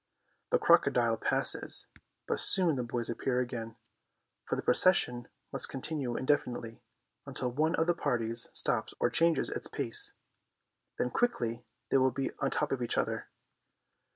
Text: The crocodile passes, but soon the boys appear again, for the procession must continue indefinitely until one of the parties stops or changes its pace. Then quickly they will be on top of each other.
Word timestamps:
The 0.49 0.57
crocodile 0.57 1.15
passes, 1.15 1.85
but 2.27 2.39
soon 2.39 2.75
the 2.75 2.81
boys 2.81 3.07
appear 3.07 3.39
again, 3.39 3.75
for 4.45 4.55
the 4.55 4.63
procession 4.63 5.27
must 5.53 5.69
continue 5.69 6.17
indefinitely 6.17 6.81
until 7.27 7.51
one 7.51 7.75
of 7.75 7.85
the 7.85 7.93
parties 7.93 8.47
stops 8.51 8.95
or 8.99 9.11
changes 9.11 9.47
its 9.51 9.67
pace. 9.67 10.13
Then 10.97 11.11
quickly 11.11 11.65
they 11.91 11.97
will 11.97 12.09
be 12.09 12.31
on 12.39 12.49
top 12.49 12.71
of 12.71 12.81
each 12.81 12.97
other. 12.97 13.29